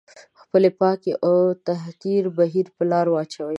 د 0.03 0.03
خپلې 0.41 0.69
پاکي 0.79 1.11
او 1.27 1.37
تطهير 1.65 2.23
بهير 2.37 2.67
په 2.75 2.83
لار 2.91 3.07
واچوي. 3.11 3.49